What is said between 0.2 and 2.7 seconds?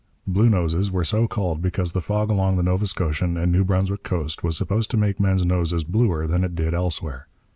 Bluenoses were so called because the fog along the